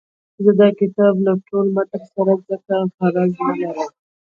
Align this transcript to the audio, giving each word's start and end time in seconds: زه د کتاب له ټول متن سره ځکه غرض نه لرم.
زه 0.43 0.51
د 0.59 0.61
کتاب 0.79 1.13
له 1.25 1.33
ټول 1.47 1.65
متن 1.75 2.03
سره 2.13 2.33
ځکه 2.47 2.75
غرض 3.03 3.33
نه 3.47 3.53
لرم. 3.61 3.89